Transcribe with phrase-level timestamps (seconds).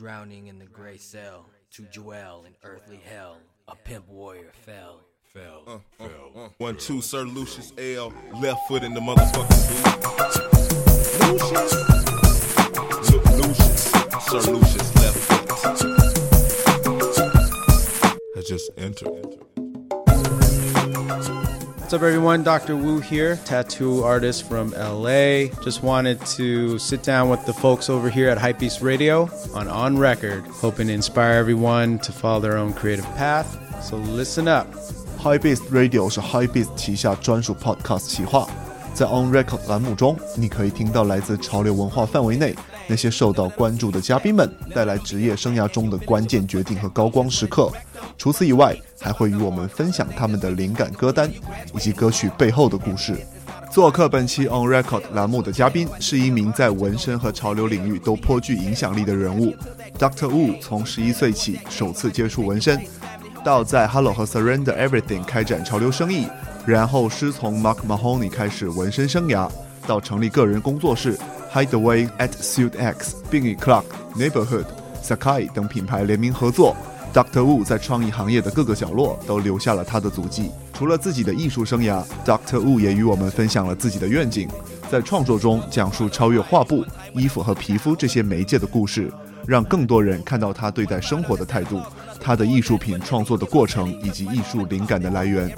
[0.00, 3.36] Drowning in the gray cell, to Joel in earthly hell,
[3.68, 5.02] a pimp warrior fell.
[5.34, 6.32] Fell, uh, fell.
[6.34, 6.48] Uh, uh.
[6.56, 8.10] One, two, Sir Lucius L.
[8.40, 9.84] Left foot in the motherfucking boot.
[11.28, 11.74] Lucius.
[13.12, 13.92] Look, Lucius.
[14.24, 15.82] Sir Lucius left foot.
[18.36, 19.36] Has just entered.
[21.90, 22.44] What's up, everyone?
[22.44, 22.76] Dr.
[22.76, 25.48] Woo here, tattoo artist from LA.
[25.64, 29.98] Just wanted to sit down with the folks over here at Hypebeast Radio on On
[29.98, 33.58] Record, hoping to inspire everyone to follow their own creative path.
[33.82, 34.68] So listen up.
[35.18, 38.48] Hypebeast Radio 是 Hypebeast 旗下专属 podcast 企划，
[38.94, 42.54] 在 On Record 栏目中，你可以听到来自潮流文化范围内
[42.86, 47.68] 那些受到关注的嘉宾们带来职业生涯中的关键决定和高光时刻。
[48.20, 51.26] 除此以外，还会与我们分享他们的灵感歌单
[51.74, 53.16] 以及歌曲背后的故事。
[53.72, 59.54] 做客本期 On Record 栏目的嘉宾是一名在纹身和潮流领域都颇具影响力的人物。
[59.98, 60.28] Dr.
[60.28, 62.78] Wu 从十一岁起首次接触纹身，
[63.42, 66.26] 到在 Hello 和 Surrender Everything 开展潮流生意，
[66.66, 69.50] 然后师从 Mark Mahoney 开始纹身生涯，
[69.86, 71.18] 到成立个人工作室
[71.54, 74.66] Hideaway at Suit X，并与 Clark Neighborhood、
[75.02, 76.76] Sakai 等品牌联名合作。
[77.12, 77.40] Dr.
[77.40, 80.50] Wu 在创意行业的各个角落都留下了他的足迹。
[80.72, 82.58] 除了自己的艺术生涯，Dr.
[82.58, 84.48] Wu 也与我们分享了自己的愿景，
[84.90, 89.12] 在创作中讲述超越画布、衣服和皮肤这些媒介的故事，
[89.44, 91.80] 让更多人看到他对待生活的态度、
[92.20, 95.52] 他的艺术品创作的过程以及艺术灵感的来源。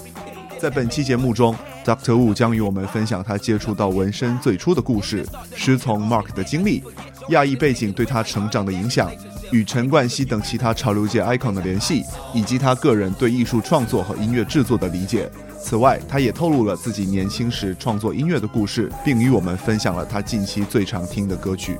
[0.58, 2.12] 在本期节目中，Dr.
[2.12, 6.82] Wu 将与我们分享他接触到纹身最初的故事，师从 Mark 的经历，
[7.28, 9.10] 亚裔背景对他成长的影响。
[9.52, 15.30] 与陈冠希等其他潮流界 icon 的联系，以及他个人对艺术创作和音乐制作的理解。
[15.60, 21.76] 此外，他也透露了自己年轻时创作音乐的故事，并与我们分享了他近期最常听的歌曲。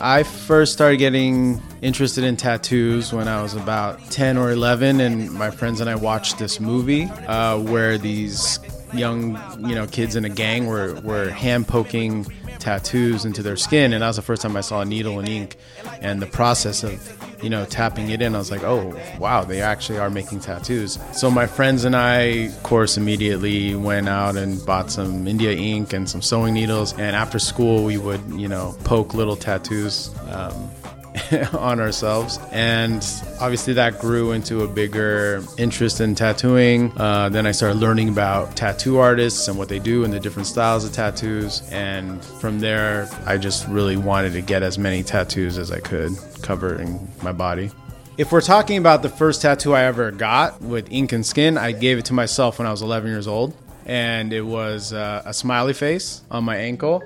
[0.00, 5.30] I first started getting interested in tattoos when I was about 10 or 11, and
[5.32, 8.58] my friends and I watched this movie uh, where these
[8.92, 9.38] young,
[9.68, 12.24] you know, kids in a gang were, were hand poking
[12.58, 15.28] tattoos into their skin, and that was the first time I saw a needle and
[15.28, 15.56] ink,
[16.00, 18.34] and the process of you know tapping it in.
[18.34, 20.98] I was like, oh wow, they actually are making tattoos.
[21.12, 25.92] So my friends and I, of course, immediately went out and bought some India ink
[25.92, 30.14] and some sewing needles, and after school we would you know poke little tattoos.
[30.28, 30.70] Um,
[31.52, 32.38] on ourselves.
[32.52, 33.04] And
[33.40, 36.92] obviously, that grew into a bigger interest in tattooing.
[36.96, 40.46] Uh, then I started learning about tattoo artists and what they do and the different
[40.46, 41.62] styles of tattoos.
[41.70, 46.12] And from there, I just really wanted to get as many tattoos as I could
[46.42, 47.70] covering my body.
[48.16, 51.72] If we're talking about the first tattoo I ever got with ink and skin, I
[51.72, 53.54] gave it to myself when I was 11 years old.
[53.86, 57.02] And it was uh, a smiley face on my ankle.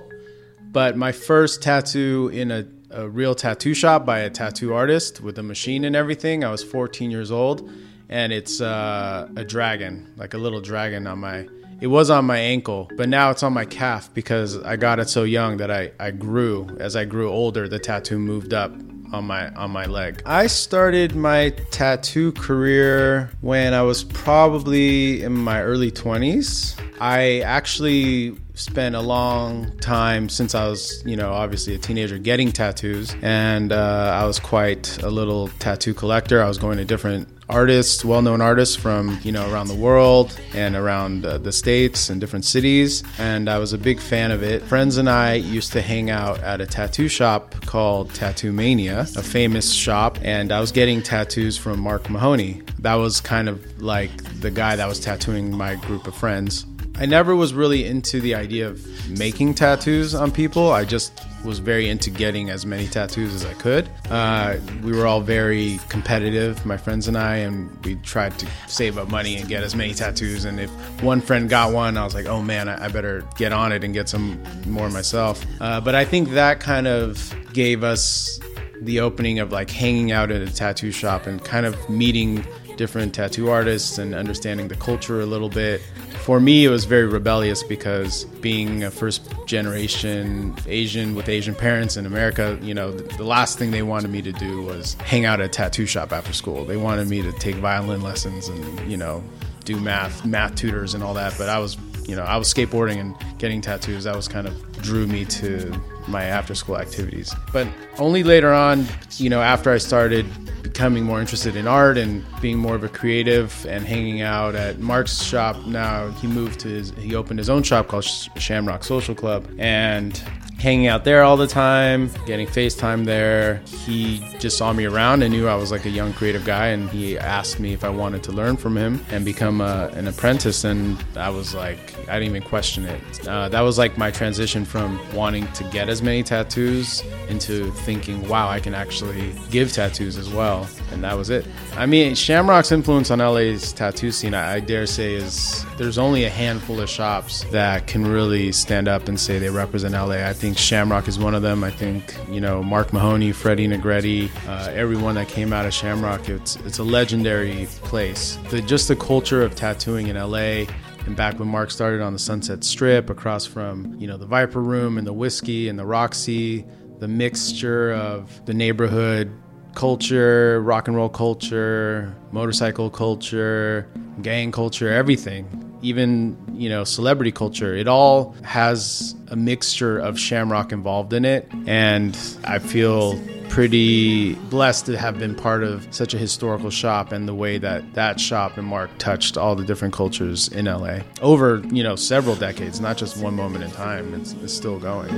[0.72, 5.38] But my first tattoo in a a real tattoo shop by a tattoo artist with
[5.38, 6.44] a machine and everything.
[6.44, 7.70] I was 14 years old,
[8.08, 11.48] and it's uh, a dragon, like a little dragon on my.
[11.80, 15.08] It was on my ankle, but now it's on my calf because I got it
[15.08, 16.68] so young that I, I grew.
[16.78, 18.72] As I grew older, the tattoo moved up
[19.12, 20.22] on my on my leg.
[20.24, 26.78] I started my tattoo career when I was probably in my early 20s.
[27.00, 32.52] I actually spent a long time since I was, you know, obviously a teenager getting
[32.52, 36.42] tattoos, and uh, I was quite a little tattoo collector.
[36.42, 40.74] I was going to different artists, well-known artists from you know around the world and
[40.74, 44.62] around uh, the states and different cities, and I was a big fan of it.
[44.62, 49.22] Friends and I used to hang out at a tattoo shop called Tattoo Mania, a
[49.22, 52.62] famous shop, and I was getting tattoos from Mark Mahoney.
[52.78, 54.10] That was kind of like
[54.40, 56.66] the guy that was tattooing my group of friends.
[56.96, 60.70] I never was really into the idea of making tattoos on people.
[60.70, 63.88] I just was very into getting as many tattoos as I could.
[64.08, 68.96] Uh, we were all very competitive, my friends and I, and we tried to save
[68.96, 70.44] up money and get as many tattoos.
[70.44, 70.70] And if
[71.02, 73.92] one friend got one, I was like, oh man, I, better get on it and
[73.92, 75.44] get some more myself.
[75.60, 78.38] Uh, but I think that kind of gave us
[78.80, 82.44] the opening of like hanging out at a tattoo shop and kind of meeting
[82.76, 85.80] different tattoo artists and understanding the culture a little bit.
[86.24, 91.96] For me, it was very rebellious because being a first generation Asian with Asian parents
[91.96, 95.40] in America, you know, the last thing they wanted me to do was hang out
[95.40, 96.64] at a tattoo shop after school.
[96.64, 99.22] They wanted me to take violin lessons and, you know,
[99.64, 101.34] do math, math tutors and all that.
[101.36, 101.76] But I was,
[102.06, 104.04] you know, I was skateboarding and getting tattoos.
[104.04, 104.54] That was kind of
[104.84, 105.72] drew me to
[106.06, 107.34] my after school activities.
[107.52, 107.66] But
[107.98, 108.86] only later on,
[109.16, 110.26] you know, after I started
[110.62, 114.80] becoming more interested in art and being more of a creative and hanging out at
[114.80, 115.56] Mark's shop.
[115.66, 119.48] Now he moved to his, he opened his own shop called Shamrock Social Club.
[119.58, 120.20] And
[120.64, 123.56] hanging out there all the time, getting FaceTime there.
[123.84, 126.88] He just saw me around and knew I was like a young creative guy, and
[126.88, 130.64] he asked me if I wanted to learn from him and become a, an apprentice.
[130.64, 131.78] And I was like,
[132.08, 133.28] I didn't even question it.
[133.28, 138.28] Uh, that was like my transition from wanting to get as many tattoos into thinking,
[138.28, 140.66] wow, I can actually give tattoos as well.
[140.90, 141.46] And that was it.
[141.76, 146.24] I mean, Shamrock's influence on LA's tattoo scene, I, I dare say, is there's only
[146.24, 150.26] a handful of shops that can really stand up and say they represent LA.
[150.26, 151.62] I think Shamrock is one of them.
[151.62, 156.28] I think you know Mark Mahoney, Freddy Negrete, uh, everyone that came out of Shamrock.
[156.28, 158.38] It's it's a legendary place.
[158.50, 160.64] The, just the culture of tattooing in LA.
[161.06, 164.62] And back when Mark started on the Sunset Strip, across from you know the Viper
[164.62, 166.64] Room and the Whisky and the Roxy,
[166.98, 169.30] the mixture of the neighborhood
[169.74, 173.88] culture, rock and roll culture, motorcycle culture,
[174.22, 180.72] gang culture, everything even you know celebrity culture it all has a mixture of shamrock
[180.72, 181.48] involved in it.
[181.66, 187.28] And i feel pretty blessed to have been part of such a historical shop and
[187.28, 191.62] the way that that shop and mark touched all the different cultures in la over
[191.70, 194.14] you know several decades not just one moment in time.
[194.14, 195.12] It's, it's still going.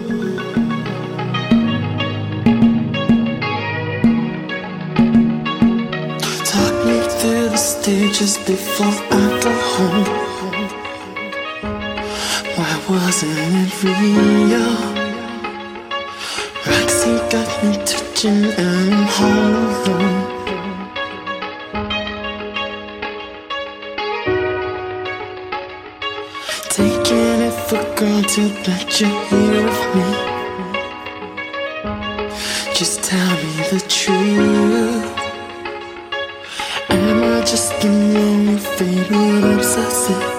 [7.57, 10.26] Stages before I go home
[12.89, 14.73] wasn't it real?
[16.67, 19.77] Roxy got me touching and I'm.
[26.71, 30.09] Taking it for granted that you're here with me.
[32.75, 35.07] Just tell me the truth.
[36.91, 40.36] Am I just the lonely favorite obsessive?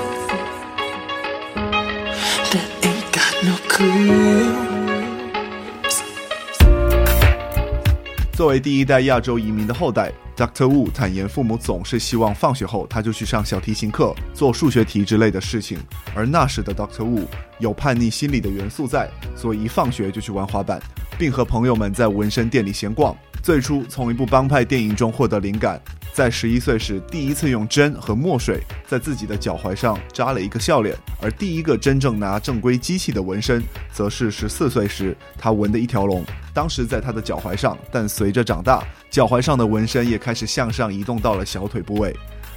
[8.37, 10.67] 作为第一代亚洲移民的后代，Dr.
[10.67, 15.79] Wu 坦言，父母总是希望放学后他就去上小提琴课、做数学题之类的事情。
[16.13, 16.99] 而那时的 Dr.
[16.99, 17.25] Wu
[17.57, 20.79] 有叛逆心理的元素在，所以一放学就去玩滑板，
[21.17, 23.15] 并和朋友们在纹身店里闲逛。
[23.41, 25.81] 最初从一部帮派电影中获得灵感。
[26.11, 36.25] 在十一岁时，第一次用针和墨水在自己的脚踝上扎了一个笑脸，而第一个真正拿正规机器的纹身，则是十四岁时他纹的一条龙。
[36.55, 42.15] 当时在他的脚踝上，但随着长大，脚踝上的纹身也开始向上移动到了小腿部位。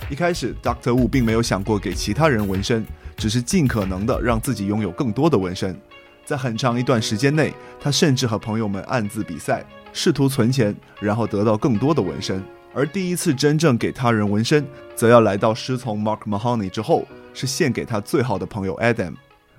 [0.09, 0.93] 一开始，Dr.
[0.93, 2.85] Wu 并没有想过给其他人纹身，
[3.17, 5.79] 只是尽可能的让自己拥有更多的纹身。
[6.31, 12.41] 在很长一段时间内，他甚至和朋友们暗自比赛，试图存钱，然后得到更多的纹身。
[12.73, 17.05] 而第一次真正给他人纹身，则要来到师从 Mark Mahoney 之后，
[17.35, 19.15] 是献给他最好的朋友 Adam。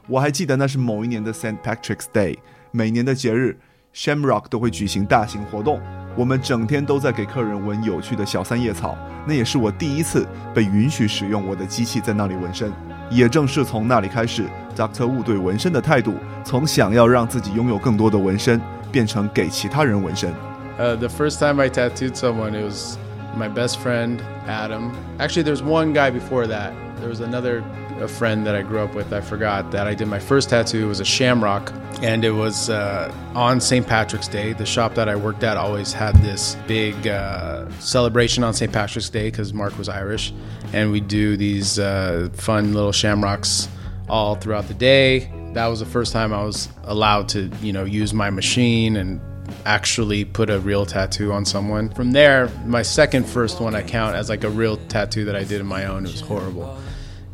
[0.08, 2.38] 我还记得那是某一年的 Saint Patrick's Day，
[2.72, 3.60] 每年的节日
[3.94, 5.82] ，Shamrock 都会举行大型活动，
[6.16, 8.98] 我们整天都在给客人纹有趣的小三叶草。
[9.28, 10.26] 那也是我第一次
[10.56, 12.72] 被允许使用我的机器在那里纹身。
[13.12, 15.06] 也正是从那里开始，Dr.
[15.06, 15.22] Woo
[20.96, 22.98] the first time I tattooed someone, it was
[23.36, 24.94] my best friend Adam.
[25.20, 26.72] Actually, there's one guy before that.
[27.00, 27.64] There was another
[28.02, 29.14] a friend that I grew up with.
[29.14, 30.84] I forgot that I did my first tattoo.
[30.84, 33.86] It was a shamrock, and it was uh, on St.
[33.86, 34.54] Patrick's Day.
[34.54, 38.72] The shop that I worked at always had this big uh, celebration on St.
[38.72, 40.34] Patrick's Day because Mark was Irish,
[40.74, 43.68] and we do these uh, fun little shamrocks
[44.10, 45.32] all throughout the day.
[45.54, 49.20] That was the first time I was allowed to, you know, use my machine and
[49.66, 51.90] actually put a real tattoo on someone.
[51.90, 55.44] From there, my second first one I count as like a real tattoo that I
[55.44, 56.06] did in my own.
[56.06, 56.78] It was horrible.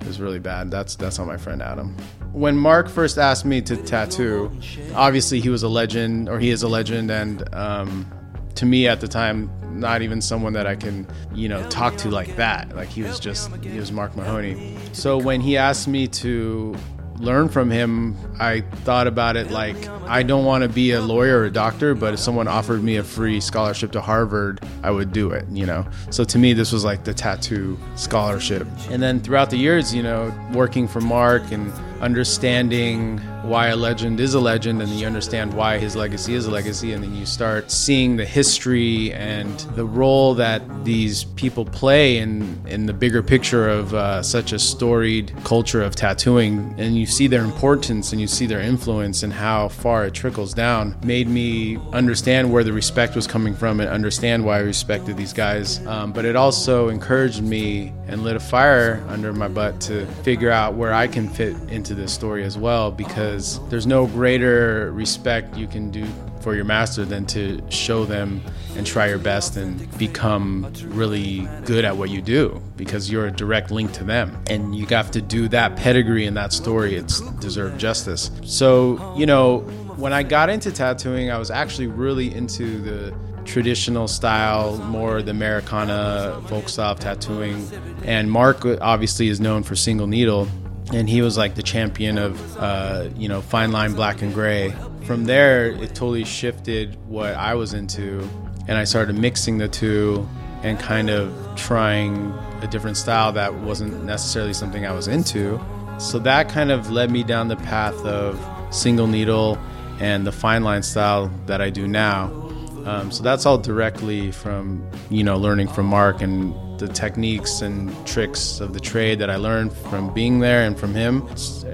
[0.08, 0.72] Was really bad.
[0.72, 1.96] That's that's on my friend Adam.
[2.32, 4.52] When Mark first asked me to tattoo,
[4.96, 8.10] obviously he was a legend, or he is a legend, and um,
[8.56, 12.10] to me at the time, not even someone that I can, you know, talk to
[12.10, 12.74] like that.
[12.76, 14.78] Like he was just he was Mark Mahoney.
[14.94, 16.76] So when he asked me to
[17.20, 21.40] learn from him, I thought about it like I don't want to be a lawyer
[21.40, 25.12] or a doctor, but if someone offered me a free scholarship to Harvard, I would
[25.12, 25.86] do it, you know.
[26.10, 28.68] So to me, this was like the tattoo scholarship.
[28.90, 31.72] And then throughout the years, you know, working for Mark and
[32.02, 36.46] understanding why a legend is a legend, and then you understand why his legacy is
[36.46, 41.66] a legacy, and then you start seeing the history and the role that these people
[41.66, 46.98] play in in the bigger picture of uh, such a storied culture of tattooing, and
[46.98, 50.96] you see their importance and you see their influence and how far it trickles down.
[51.04, 55.34] Made me understand where the respect was coming from and understand why I respected these
[55.34, 55.86] guys.
[55.88, 60.52] Um, but it also encouraged me and lit a fire under my butt to figure
[60.52, 63.37] out where I can fit into this story as well because
[63.70, 66.06] there's no greater respect you can do
[66.42, 68.42] for your master than to show them
[68.76, 73.32] and try your best and become really good at what you do because you're a
[73.32, 74.38] direct link to them.
[74.50, 76.96] And you have to do that pedigree and that story.
[76.96, 78.32] It's deserved justice.
[78.44, 79.60] So you know
[79.98, 83.12] when i got into tattooing i was actually really into the
[83.48, 87.68] traditional style, more the Americana folk style tattooing.
[88.04, 90.48] And Mark obviously is known for single needle,
[90.94, 94.74] and he was like the champion of uh, you know fine line black and gray.
[95.04, 98.28] From there, it totally shifted what I was into,
[98.68, 100.28] and I started mixing the two
[100.64, 105.60] and kind of trying a different style that wasn't necessarily something I was into.
[106.00, 108.40] So that kind of led me down the path of
[108.74, 109.58] single needle
[110.00, 112.47] and the fine line style that I do now.
[112.88, 117.92] Um, so that's all directly from you know learning from Mark and the techniques and
[118.08, 121.24] tricks of the trade that I learned from being there and from him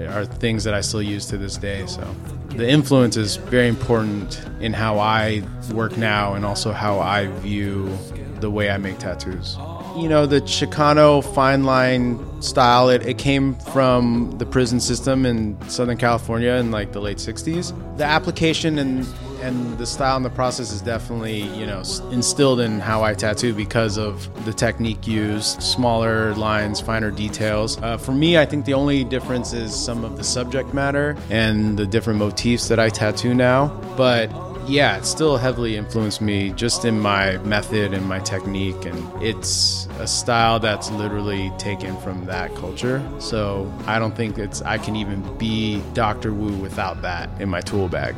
[0.08, 1.86] are things that I still use to this day.
[1.86, 2.02] So
[2.48, 5.42] the influence is very important in how I
[5.72, 7.96] work now and also how I view
[8.40, 9.56] the way I make tattoos.
[9.96, 15.56] You know, the Chicano fine line style, it, it came from the prison system in
[15.68, 17.72] Southern California in like the late 60s.
[17.96, 19.06] The application and
[19.44, 23.52] and the style and the process is definitely you know instilled in how I tattoo
[23.52, 27.80] because of the technique used, smaller lines, finer details.
[27.82, 31.78] Uh, for me, I think the only difference is some of the subject matter and
[31.78, 34.30] the different motifs that I tattoo now, but.
[34.66, 39.86] Yeah, it still heavily influenced me just in my method and my technique, and it's
[39.98, 43.06] a style that's literally taken from that culture.
[43.18, 46.32] So I don't think it's I can even be Dr.
[46.32, 48.14] Woo without that in my tool bag.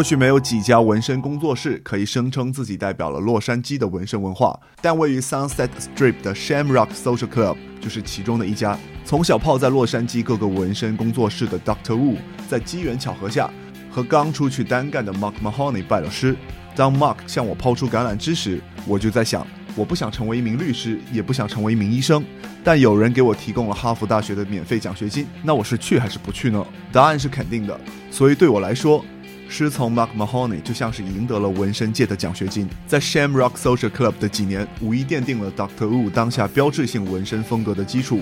[0.00, 8.78] 或许没有几家纹身工作室可以声称自己代表了洛杉矶的纹身文化，但位于 Sunset Strip 的 Shamrock Social Club 就是其中的一家。
[9.04, 11.92] 从小泡在洛杉矶各个纹身工作室的 Dr.
[11.92, 12.16] Wu，
[12.48, 13.50] 在机缘巧合下
[13.90, 16.34] 和刚出去单干的 Mark Mahoney 拜了师。
[16.74, 22.24] 当 Mark 向我抛出橄榄枝时，我就在想，我不想成为一名律师，也不想成为一名医生，
[22.64, 26.66] 但有人给我提供了哈佛大学的免费奖学金，那我是去还是不去呢？
[26.90, 27.78] 答案是肯定的。
[28.10, 29.04] 所以对我来说。
[29.50, 35.86] 师从 Mark Mahoney 就像是赢得了纹身界的奖学金，在 Shamrock Social Club 的几年，无疑奠定了 Dr.
[35.86, 38.20] Wu 当下标志性纹身风格的基础。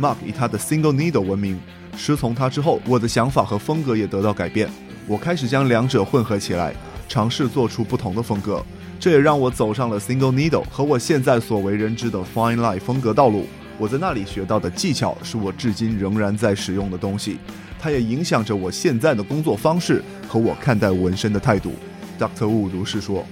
[0.00, 1.60] Mark 以他的 Single Needle 闻名，
[1.94, 4.66] 师从他之后，我的想法和风格也得到改变。
[5.06, 6.74] 我开始将两者混合起来，
[7.06, 8.64] 尝试做出不同的风格，
[8.98, 13.46] 这也让我走上了 Single Needle 和我现在所为人知的 Fine Line 风格道路。
[13.78, 17.36] 我在那里学到的技巧，是我至今仍然在使用的东西。
[17.82, 21.72] 它也影响着我现在的工作方式和我看待纹身的态度。
[22.16, 22.46] Dr.
[22.46, 23.26] Woo 如是说。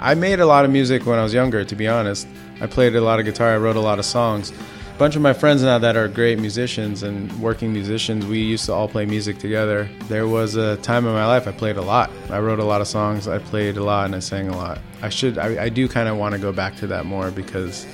[0.00, 2.26] I made a lot of music when I was younger, to be honest.
[2.62, 4.52] I played a lot of guitar, I wrote a lot of songs.
[4.52, 8.66] A bunch of my friends now that are great musicians and working musicians, we used
[8.66, 9.88] to all play music together.
[10.06, 12.12] There was a time in my life I played a lot.
[12.30, 14.78] I wrote a lot of songs, I played a lot, and I sang a lot.
[15.02, 17.84] I should, I, I do kind of want to go back to that more because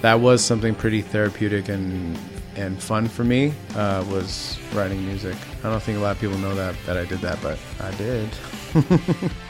[0.00, 2.16] that was something pretty therapeutic and
[2.54, 5.36] and fun for me uh, was writing music.
[5.64, 7.90] I don't think a lot of people know that that I did that, but I
[7.92, 8.28] did.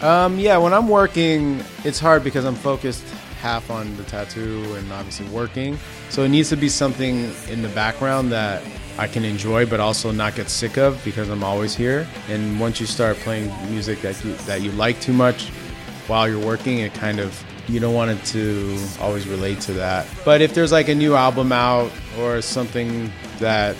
[0.00, 3.04] Um, yeah, when I'm working, it's hard because I'm focused
[3.40, 5.78] half on the tattoo and obviously working.
[6.10, 8.62] So it needs to be something in the background that
[8.98, 12.06] I can enjoy, but also not get sick of because I'm always here.
[12.28, 15.48] And once you start playing music that you that you like too much,
[16.08, 20.06] while you're working, it kind of you don't want it to always relate to that.
[20.24, 23.76] But if there's like a new album out or something that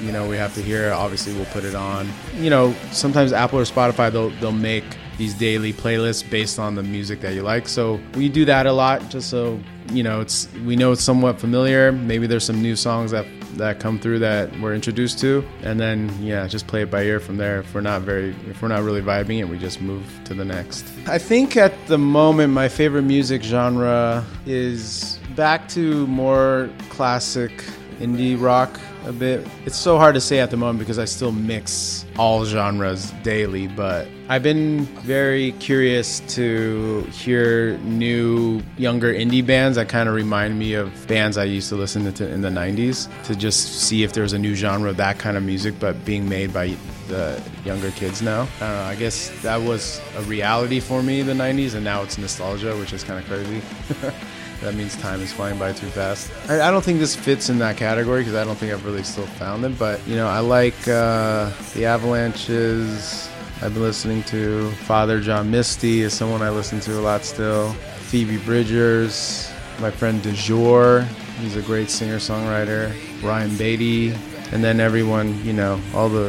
[0.00, 2.08] you know we have to hear, obviously we'll put it on.
[2.36, 4.84] You know, sometimes Apple or Spotify they'll they'll make
[5.18, 7.68] these daily playlists based on the music that you like.
[7.68, 11.40] So we do that a lot just so you know it's we know it's somewhat
[11.40, 11.92] familiar.
[11.92, 13.26] Maybe there's some new songs that
[13.56, 17.20] that come through that we're introduced to and then yeah just play it by ear
[17.20, 20.04] from there if we're not very if we're not really vibing it we just move
[20.24, 26.06] to the next i think at the moment my favorite music genre is back to
[26.06, 27.52] more classic
[28.00, 29.46] indie rock a bit.
[29.64, 33.66] It's so hard to say at the moment because I still mix all genres daily,
[33.68, 40.58] but I've been very curious to hear new, younger indie bands that kind of remind
[40.58, 44.12] me of bands I used to listen to in the 90s to just see if
[44.12, 46.76] there's a new genre of that kind of music, but being made by
[47.08, 48.42] the younger kids now.
[48.60, 51.84] I don't know, I guess that was a reality for me in the 90s, and
[51.84, 53.60] now it's nostalgia, which is kind of crazy.
[54.62, 56.30] that means time is flying by too fast.
[56.48, 59.02] I, I don't think this fits in that category because I don't think I've really
[59.02, 59.74] still found them.
[59.74, 63.28] But you know, I like uh, the Avalanches.
[63.60, 67.72] I've been listening to Father John Misty is someone I listen to a lot still.
[68.10, 69.50] Phoebe Bridgers,
[69.80, 71.04] my friend DeJour,
[71.40, 72.92] he's a great singer songwriter.
[73.22, 74.14] Ryan Beatty,
[74.52, 76.28] and then everyone, you know, all the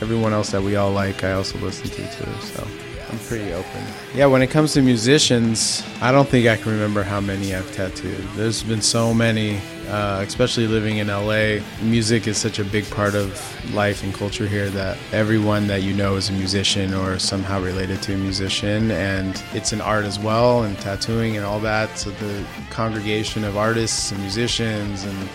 [0.00, 2.32] everyone else that we all like, I also listen to too.
[2.42, 2.87] So.
[3.10, 3.82] I'm pretty open.
[4.14, 7.70] Yeah, when it comes to musicians, I don't think I can remember how many I've
[7.72, 8.22] tattooed.
[8.34, 11.60] There's been so many, uh, especially living in LA.
[11.82, 13.32] Music is such a big part of
[13.72, 18.02] life and culture here that everyone that you know is a musician or somehow related
[18.02, 21.98] to a musician, and it's an art as well, and tattooing and all that.
[21.98, 25.28] So the congregation of artists and musicians and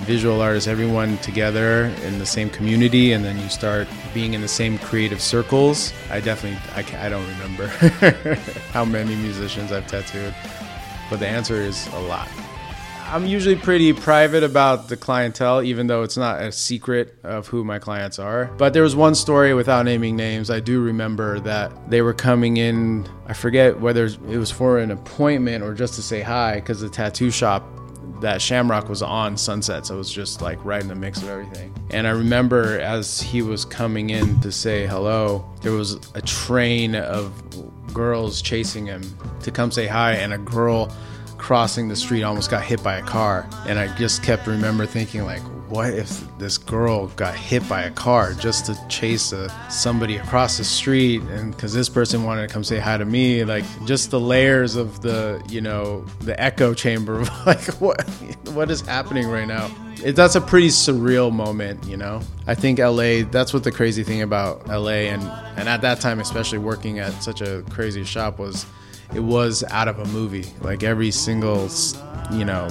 [0.00, 4.48] visual artists, everyone together in the same community, and then you start being in the
[4.48, 5.92] same creative circles.
[6.10, 7.66] I definitely, I, I don't remember
[8.72, 10.34] how many musicians I've tattooed,
[11.08, 12.28] but the answer is a lot.
[13.10, 17.64] I'm usually pretty private about the clientele, even though it's not a secret of who
[17.64, 18.44] my clients are.
[18.56, 20.48] But there was one story without naming names.
[20.48, 24.92] I do remember that they were coming in, I forget whether it was for an
[24.92, 27.64] appointment or just to say hi, because the tattoo shop
[28.20, 31.28] that Shamrock was on Sunset, so it was just like right in the mix of
[31.28, 31.74] everything.
[31.90, 36.94] And I remember as he was coming in to say hello, there was a train
[36.94, 37.32] of
[37.92, 39.02] girls chasing him
[39.42, 40.94] to come say hi, and a girl
[41.38, 43.48] crossing the street almost got hit by a car.
[43.66, 47.90] And I just kept remember thinking like, what if this girl got hit by a
[47.92, 51.22] car just to chase a, somebody across the street?
[51.22, 54.74] And because this person wanted to come say hi to me like just the layers
[54.74, 58.02] of the you know the echo chamber of like what
[58.50, 59.70] what is happening right now?
[60.02, 62.20] It, that's a pretty surreal moment you know?
[62.48, 65.22] I think la that's what the crazy thing about la and
[65.56, 68.66] and at that time especially working at such a crazy shop was
[69.14, 70.46] it was out of a movie.
[70.60, 71.68] Like every single
[72.32, 72.68] you know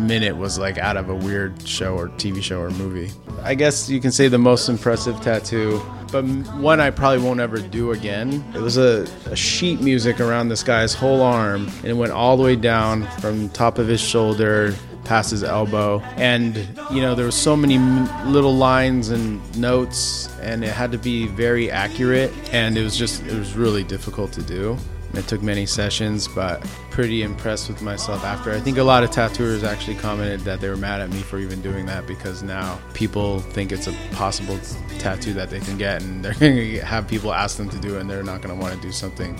[0.00, 3.10] minute was like out of a weird show or TV show or movie.
[3.42, 6.24] I guess you can say the most impressive tattoo, but
[6.56, 8.44] one I probably won't ever do again.
[8.54, 12.36] It was a, a sheet music around this guy's whole arm, and it went all
[12.36, 14.74] the way down from top of his shoulder
[15.04, 16.56] past his elbow and
[16.90, 17.78] you know there were so many
[18.28, 23.22] little lines and notes and it had to be very accurate and it was just
[23.22, 24.76] it was really difficult to do
[25.14, 28.52] it took many sessions, but pretty impressed with myself after.
[28.52, 31.38] I think a lot of tattooers actually commented that they were mad at me for
[31.38, 34.58] even doing that because now people think it's a possible
[34.98, 37.96] tattoo that they can get, and they're going to have people ask them to do
[37.96, 39.38] it, and they're not going to want to do something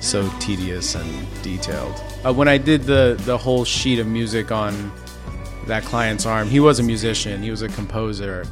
[0.00, 2.00] so tedious and detailed.
[2.24, 4.92] Uh, when I did the the whole sheet of music on
[5.66, 8.46] that client's arm, he was a musician, he was a composer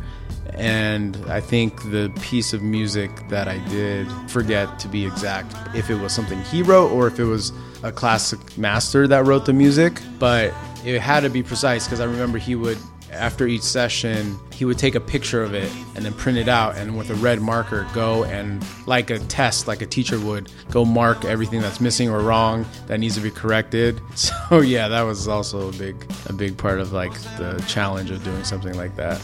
[0.55, 5.91] and I think the piece of music that I did, forget to be exact if
[5.91, 9.53] it was something he wrote or if it was a classic master that wrote the
[9.53, 12.79] music, but it had to be precise because I remember he would
[13.15, 16.77] after each session, he would take a picture of it and then print it out
[16.77, 20.85] and with a red marker go and like a test, like a teacher would, go
[20.85, 24.01] mark everything that's missing or wrong that needs to be corrected.
[24.25, 28.25] So yeah, that was also a big a big part of like the challenge of
[28.25, 29.21] doing something like that.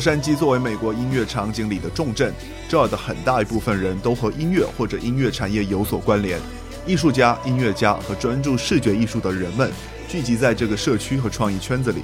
[0.00, 2.32] 洛杉矶作为美国音乐场景里的重镇，
[2.66, 6.40] 这儿的很大一部分人都和音乐或者音乐产业有所关联。
[6.86, 9.70] 艺术家、音乐家和专注视觉艺术的人们
[10.08, 12.00] 聚集在这个社区和创意圈子里。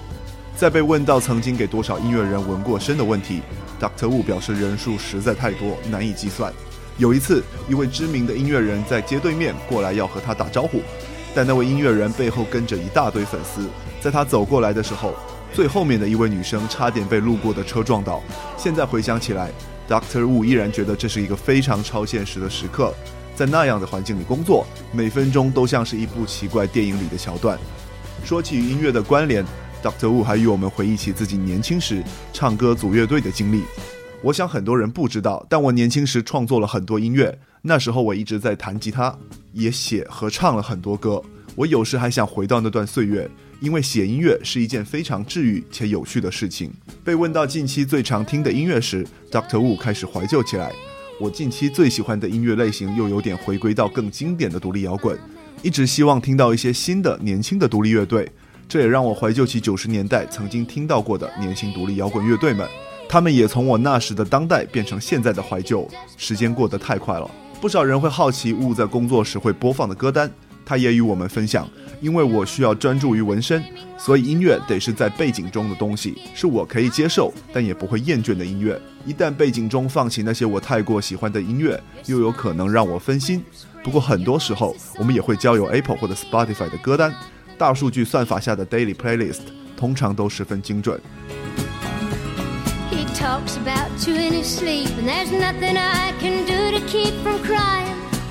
[0.55, 3.41] 在被问到曾经给多少音乐人纹过身的问题
[3.81, 4.07] ，Dr.
[4.11, 6.53] Wu 表示人数实在太多，难以计算。
[6.99, 10.83] 有一次，一位知名的音乐人在街对面过来要和他打招呼，
[11.35, 13.67] 但那位音乐人背后跟着一大堆粉丝，
[14.03, 15.15] 在他走过来的时候，
[15.57, 18.23] 最后面的一位女生差点被路过的车撞倒。
[18.59, 19.51] 现在回想起来
[19.89, 20.21] ，Dr.
[20.21, 22.93] Wu 依然觉得这是一个非常超现实的时刻，
[23.35, 27.59] 在那样的环境里工作，每分钟都像是一部奇怪电影里的桥段。
[28.23, 29.43] 说起音乐的关联。
[29.83, 30.09] Dr.
[30.09, 32.03] Wu 还与我们回忆起自己年轻时
[32.35, 33.63] 唱歌组乐队的经历。
[34.21, 37.39] 我想很多人不知道，但我年轻时创作了很多音乐。
[37.63, 39.17] 那时候我一直在弹吉他，
[39.53, 41.23] 也写和唱了很多歌。
[41.55, 46.73] 我有时还想回到那段岁月，因为写音乐是一件非常治愈且有趣的事情。
[47.05, 49.59] 被问到近期最常听的音乐时，Dr.
[49.59, 50.73] Wu 开始怀旧起来。
[51.19, 55.19] 我近期最喜欢的音乐类型又有点回归到更经典的独立摇滚，
[55.63, 58.31] 一直希望听到一些新的年轻的独立乐队。
[58.69, 62.69] 这也让我怀旧起九十年代曾经听到过的年轻独立摇滚乐队们，
[63.09, 65.89] 他们也从我那时的当代变成现在的怀旧。
[66.17, 70.31] 时间过得太快了，不少人会好奇雾在工作时会播放的歌单，
[70.65, 71.67] 他也与我们分享。
[72.01, 73.63] 因为我需要专注于纹身，
[73.99, 78.81] 所以音乐得是在背景中的东西，是我可以接受但也不会厌倦的音乐。
[79.05, 83.43] 一旦背景中放起那些我太过喜欢的音乐，又有可能让我分心。
[83.83, 87.15] 不过很多时候，我们也会交由 Apple 或者 Spotify 的歌单。
[87.57, 89.41] 大数据算法下的 daily playlist
[89.77, 91.01] 通常都十分精准。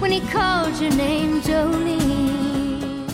[0.01, 2.35] When he calls your name, joey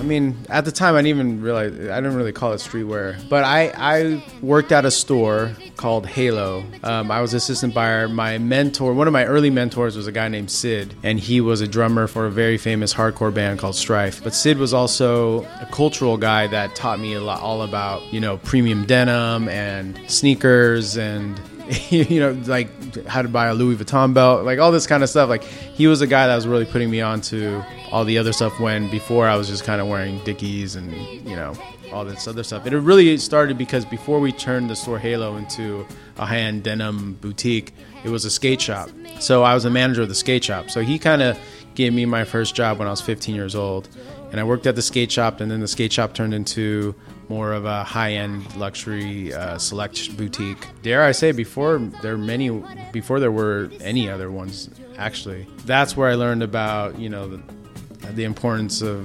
[0.02, 3.30] I mean, at the time, I didn't even realize I didn't really call it streetwear.
[3.30, 6.64] But I, I worked at a store called Halo.
[6.82, 8.08] Um, I was assistant buyer.
[8.08, 11.62] My mentor, one of my early mentors, was a guy named Sid, and he was
[11.62, 14.24] a drummer for a very famous hardcore band called Strife.
[14.24, 18.20] But Sid was also a cultural guy that taught me a lot, all about you
[18.20, 21.40] know premium denim and sneakers and
[21.89, 25.10] you know, like how to buy a Louis Vuitton belt, like all this kind of
[25.10, 25.30] stuff.
[25.30, 28.34] Like he was a guy that was really putting me on to all the other
[28.34, 30.91] stuff when before I was just kind of wearing Dickies and,
[31.28, 31.54] you know,
[31.91, 32.65] all this other stuff.
[32.65, 35.86] It really started because before we turned the store Halo into
[36.17, 38.89] a high end denim boutique, it was a skate shop.
[39.19, 40.69] So I was a manager of the skate shop.
[40.69, 41.38] So he kind of
[41.76, 43.89] gave me my first job when I was 15 years old.
[44.32, 46.95] And I worked at the skate shop, and then the skate shop turned into
[47.32, 50.63] more of a high-end luxury uh, select boutique.
[50.84, 52.48] Dare I say, before there many,
[52.91, 55.48] before there were any other ones, actually.
[55.65, 57.39] That's where I learned about you know the,
[58.17, 59.02] the importance of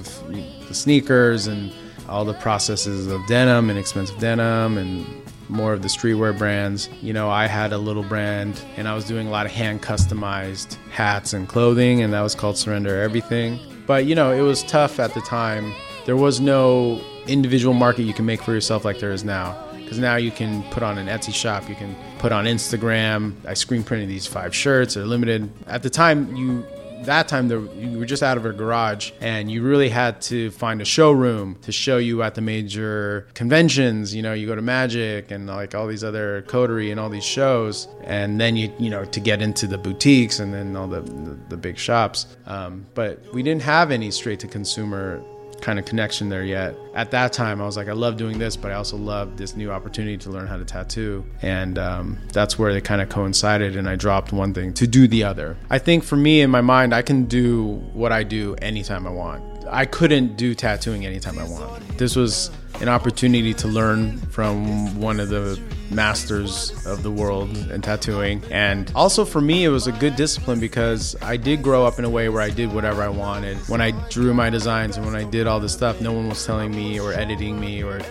[0.67, 1.71] the sneakers and
[2.09, 5.05] all the processes of denim and expensive denim and
[5.49, 6.89] more of the streetwear brands.
[7.01, 9.81] You know, I had a little brand and I was doing a lot of hand
[9.81, 13.59] customized hats and clothing, and that was called Surrender Everything.
[13.85, 15.73] But, you know, it was tough at the time.
[16.05, 19.63] There was no individual market you can make for yourself like there is now.
[19.75, 23.33] Because now you can put on an Etsy shop, you can put on Instagram.
[23.45, 25.49] I screen printed these five shirts, they're limited.
[25.67, 26.65] At the time, you
[27.05, 30.51] that time there, you were just out of a garage and you really had to
[30.51, 34.61] find a showroom to show you at the major conventions you know you go to
[34.61, 38.89] magic and like all these other coterie and all these shows and then you you
[38.89, 42.85] know to get into the boutiques and then all the the, the big shops um,
[42.93, 45.21] but we didn't have any straight to consumer
[45.61, 46.75] kind of connection there yet.
[46.93, 49.55] At that time, I was like, I love doing this, but I also love this
[49.55, 51.25] new opportunity to learn how to tattoo.
[51.41, 55.07] And um, that's where they kind of coincided, and I dropped one thing to do
[55.07, 55.57] the other.
[55.69, 59.11] I think for me, in my mind, I can do what I do anytime I
[59.11, 59.56] want.
[59.69, 61.87] I couldn't do tattooing anytime I wanted.
[61.97, 62.51] This was
[62.81, 68.43] an opportunity to learn from one of the masters of the world in tattooing.
[68.51, 72.05] And also for me, it was a good discipline because I did grow up in
[72.05, 73.57] a way where I did whatever I wanted.
[73.69, 76.45] When I drew my designs and when I did all this stuff, no one was
[76.45, 78.01] telling me or editing me or,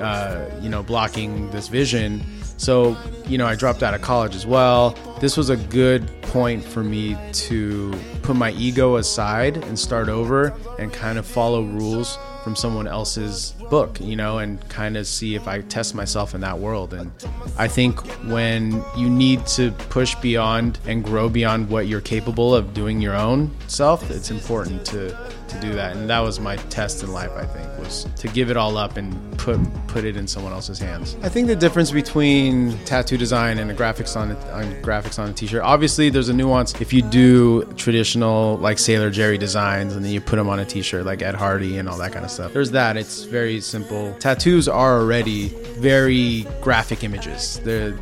[0.00, 2.24] uh, you know, blocking this vision.
[2.62, 2.96] So,
[3.26, 4.90] you know, I dropped out of college as well.
[5.18, 10.54] This was a good point for me to put my ego aside and start over
[10.78, 15.34] and kind of follow rules from someone else's book, you know, and kind of see
[15.34, 16.92] if I test myself in that world.
[16.92, 17.10] And
[17.58, 22.74] I think when you need to push beyond and grow beyond what you're capable of
[22.74, 25.16] doing your own self, it's important to
[25.52, 25.96] to do that.
[25.96, 28.96] And that was my test in life, I think, was to give it all up
[28.96, 31.16] and put put it in someone else's hands.
[31.22, 35.32] I think the difference between tattoo design and a graphics on, on graphics on a
[35.32, 36.80] t-shirt, obviously there's a nuance.
[36.80, 40.64] If you do traditional like Sailor Jerry designs and then you put them on a
[40.64, 42.96] t-shirt like Ed Hardy and all that kind of There's that.
[42.96, 44.14] It's very simple.
[44.18, 47.60] Tattoos are already very graphic images.
[47.64, 47.96] They're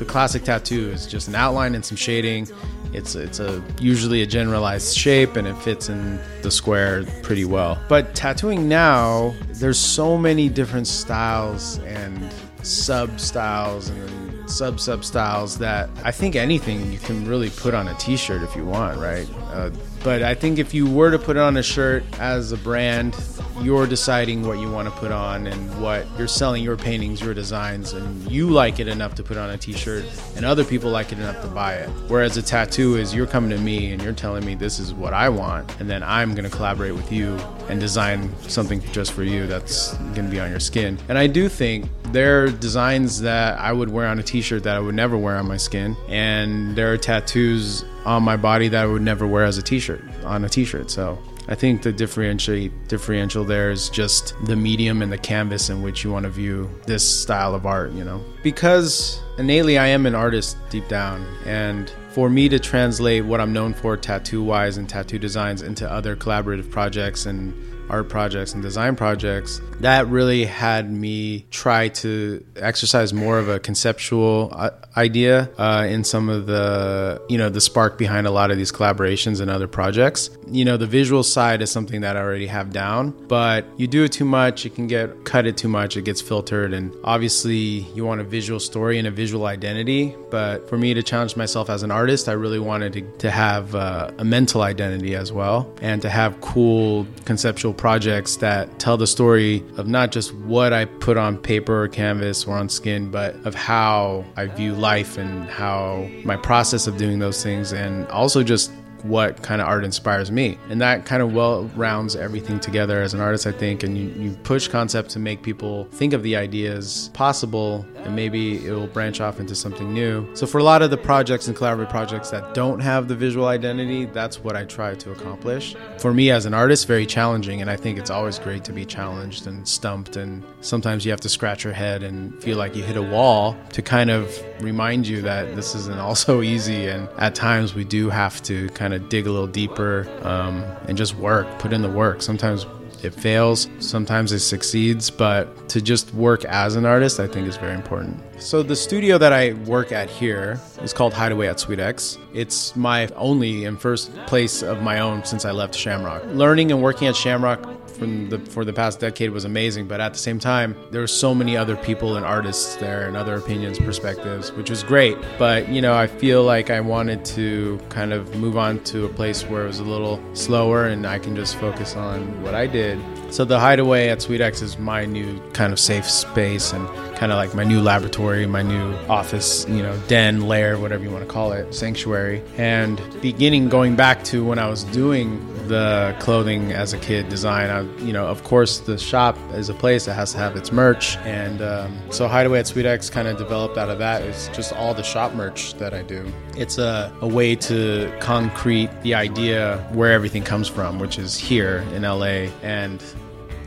[0.00, 2.48] the classic tattoo is just an outline and some shading.
[2.92, 7.78] It's it's a usually a generalized shape and it fits in the square pretty well.
[7.88, 15.58] But tattooing now, there's so many different styles and sub styles and sub sub styles
[15.58, 19.28] that I think anything you can really put on a t-shirt if you want, right?
[19.52, 19.70] Uh,
[20.02, 23.14] but I think if you were to put it on a shirt as a brand,
[23.60, 27.34] you're deciding what you want to put on and what you're selling your paintings, your
[27.34, 30.04] designs, and you like it enough to put on a t shirt,
[30.36, 31.88] and other people like it enough to buy it.
[32.08, 35.12] Whereas a tattoo is you're coming to me and you're telling me this is what
[35.12, 37.36] I want, and then I'm going to collaborate with you
[37.68, 40.98] and design something just for you that's going to be on your skin.
[41.08, 44.64] And I do think there are designs that I would wear on a t shirt
[44.64, 48.68] that I would never wear on my skin, and there are tattoos on my body
[48.68, 50.90] that I would never wear as a t-shirt on a t-shirt.
[50.90, 55.82] So I think the differentiate differential there is just the medium and the canvas in
[55.82, 58.22] which you want to view this style of art, you know.
[58.42, 63.52] Because innately I am an artist deep down and for me to translate what I'm
[63.52, 67.54] known for tattoo wise and tattoo designs into other collaborative projects and
[67.90, 73.58] art projects and design projects, that really had me try to exercise more of a
[73.58, 78.50] conceptual uh, idea uh, in some of the, you know, the spark behind a lot
[78.50, 80.30] of these collaborations and other projects.
[80.48, 84.04] You know, the visual side is something that I already have down, but you do
[84.04, 86.72] it too much, it can get cut it too much, it gets filtered.
[86.72, 90.14] And obviously, you want a visual story and a visual identity.
[90.30, 93.74] But for me to challenge myself as an artist, I really wanted to, to have
[93.74, 99.06] uh, a mental identity as well and to have cool conceptual projects that tell the
[99.06, 103.34] story of not just what I put on paper or canvas or on skin, but
[103.46, 108.42] of how I view life and how my process of doing those things, and also
[108.42, 108.70] just
[109.04, 110.58] what kind of art inspires me.
[110.68, 113.82] And that kind of well rounds everything together as an artist, I think.
[113.82, 118.64] And you, you push concept to make people think of the ideas possible and maybe
[118.64, 120.26] it will branch off into something new.
[120.34, 123.46] So for a lot of the projects and collaborative projects that don't have the visual
[123.46, 125.76] identity, that's what I try to accomplish.
[125.98, 127.60] For me as an artist, very challenging.
[127.60, 130.16] And I think it's always great to be challenged and stumped.
[130.16, 133.56] And sometimes you have to scratch your head and feel like you hit a wall
[133.72, 136.86] to kind of remind you that this isn't also easy.
[136.86, 140.64] And at times we do have to kind kind of dig a little deeper um,
[140.88, 142.22] and just work, put in the work.
[142.22, 142.66] Sometimes
[143.02, 147.56] it fails, sometimes it succeeds, but to just work as an artist, I think is
[147.56, 148.20] very important.
[148.38, 152.18] So, the studio that I work at here is called Hideaway at Suite X.
[152.34, 156.24] It's my only and first place of my own since I left Shamrock.
[156.26, 160.14] Learning and working at Shamrock from the, for the past decade was amazing, but at
[160.14, 163.78] the same time, there were so many other people and artists there and other opinions,
[163.78, 165.16] perspectives, which was great.
[165.38, 169.08] But, you know, I feel like I wanted to kind of move on to a
[169.08, 172.66] place where it was a little slower and I can just focus on what I
[172.66, 172.98] did.
[173.30, 177.30] So the hideaway at Suite X is my new kind of safe space and kind
[177.30, 181.22] of like my new laboratory, my new office, you know, den, lair, whatever you want
[181.22, 182.42] to call it, sanctuary.
[182.56, 185.38] And beginning going back to when I was doing
[185.70, 189.74] the clothing as a kid design, I, you know, of course, the shop is a
[189.74, 191.16] place that has to have its merch.
[191.18, 194.22] And um, so Hideaway at Suite X kind of developed out of that.
[194.22, 196.30] It's just all the shop merch that I do.
[196.56, 201.78] It's a, a way to concrete the idea where everything comes from, which is here
[201.94, 202.50] in LA.
[202.62, 203.00] And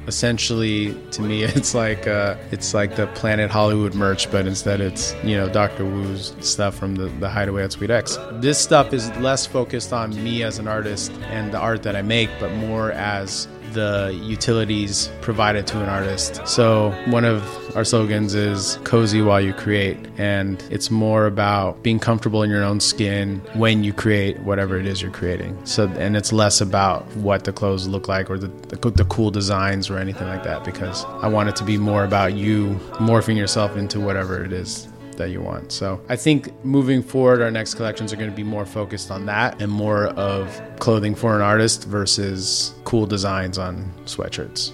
[0.08, 5.16] essentially to me it's like uh, it's like the planet hollywood merch but instead it's
[5.24, 8.18] you know dr woo's stuff from the, the hideaway at suite x.
[8.34, 12.02] This stuff is less focused on me as an artist and the art that i
[12.02, 16.46] make but more as the utilities provided to an artist.
[16.48, 17.44] So, one of
[17.76, 22.64] our slogans is cozy while you create, and it's more about being comfortable in your
[22.64, 25.58] own skin when you create whatever it is you're creating.
[25.66, 29.32] So, and it's less about what the clothes look like or the, the, the cool
[29.32, 33.38] designs or anything like that because I want it to be more about you morphing
[33.38, 35.72] yourself into whatever it is that you want.
[35.72, 39.26] So I think moving forward, our next collections are going to be more focused on
[39.28, 44.74] that and more of clothing for an artist versus cool designs on sweatshirts.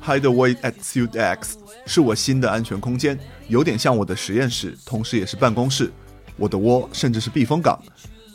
[0.00, 5.92] Hideaway at Suit X 是我新的安全空间，有点像我的实验室，同时也是办公室。
[6.36, 7.76] 我的窝甚至是避风港。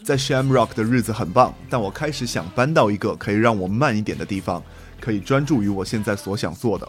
[0.03, 4.61] 在 Shamrock 的日子很棒，但我开始想搬到一个可以让我慢一点的地方，
[4.99, 6.85] 可以专注于我现在所想做的。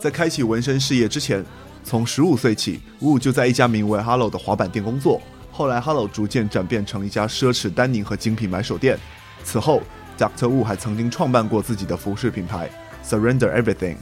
[0.00, 1.44] 在开启纹身事业之前，
[1.84, 5.22] 从十五岁起，Wu 就在一家名为 Hello 的滑板店工作。
[5.52, 8.98] 后来，Hello 逐渐转变成一家奢侈丹宁和精品买手店。
[9.44, 9.80] 此后
[10.20, 10.46] ，Dr.
[10.46, 12.70] Wu 还曾经创办过自己的服饰品牌
[13.02, 13.96] Surrender Everything。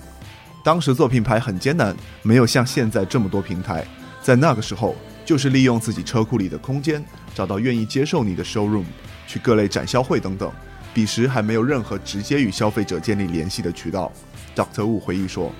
[0.62, 3.86] 当时做品牌很艰难，没有像现在这么多平台。
[4.20, 4.94] 在那个时候。
[5.28, 7.04] 就是利用自己车库里的空间，
[7.34, 8.86] 找到愿意接受你的 showroom，
[9.26, 10.50] 去各类展销会等等。
[10.94, 14.10] 彼时还没有任何直接与消费者建立联系的渠道。
[14.56, 14.84] Dr.
[14.84, 15.52] Wu 回忆说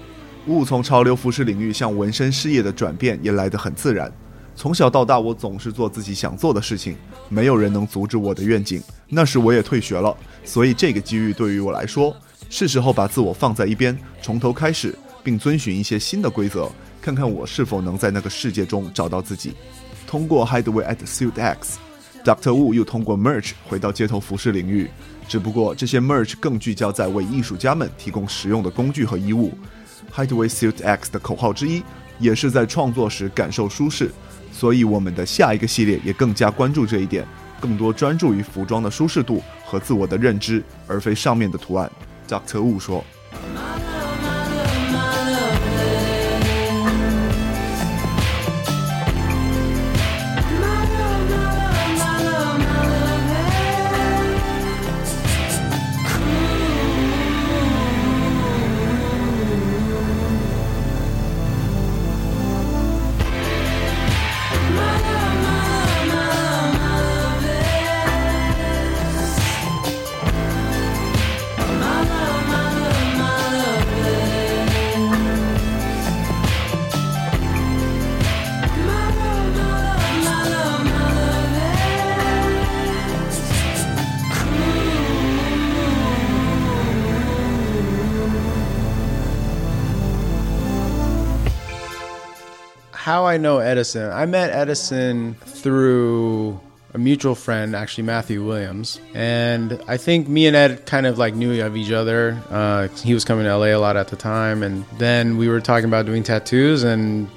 [0.48, 4.10] ，Wu 从潮流服饰领域向纹身事业的转变也来得很自然。
[4.58, 6.96] 从小到大，我总是做自己想做的事情，
[7.28, 8.82] 没有人能阻止我的愿景。
[9.08, 10.12] 那时我也退学了，
[10.44, 12.12] 所以这个机遇对于我来说，
[12.50, 16.68] 是时候把自我放在一边，从头开始，并遵循一些新的规则。
[17.00, 19.54] 看看我是否能在那个世界中找到自己。
[20.08, 22.50] 通过 Hideaway at Suit X，Dr.
[22.50, 24.90] Wu 又通过 Merch 回到街头服饰领域，
[25.28, 29.56] 只不过这些 Merch 更聚焦在为艺术家们提供实用的工具和衣物。
[30.12, 31.84] Hideaway Suit X 的口号之一
[32.18, 34.10] 也是在创作时感受舒适，
[34.58, 37.24] 所以我们的下一个系列也更加关注这一点，
[37.60, 41.88] 更多专注于服装的舒适度和自我的认知，而非上面的图案。
[42.26, 42.58] Dr.
[42.58, 43.04] Wu 说。
[93.08, 96.60] How I know Edison, I met Edison through
[96.92, 101.34] a mutual friend, actually Matthew Williams, and I think me and Ed kind of like
[101.34, 102.38] knew of each other.
[102.50, 105.58] Uh, he was coming to LA a lot at the time, and then we were
[105.58, 107.30] talking about doing tattoos, and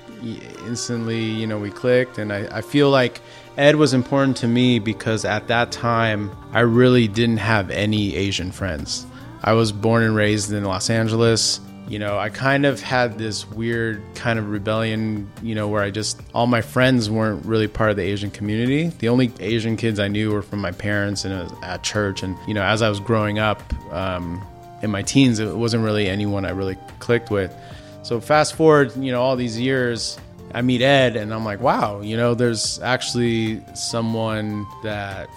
[0.67, 2.17] instantly, you know, we clicked.
[2.17, 3.21] And I, I feel like
[3.55, 8.51] Ed was important to me because at that time I really didn't have any Asian
[8.51, 9.05] friends.
[9.41, 13.45] I was born and raised in Los Angeles you know, I kind of had this
[13.49, 17.89] weird kind of rebellion, you know, where I just, all my friends weren't really part
[17.89, 18.87] of the Asian community.
[18.87, 22.23] The only Asian kids I knew were from my parents and at church.
[22.23, 24.41] And, you know, as I was growing up um,
[24.81, 27.53] in my teens, it wasn't really anyone I really clicked with.
[28.03, 30.17] So fast forward, you know, all these years,
[30.53, 35.29] I meet Ed and I'm like, wow, you know, there's actually someone that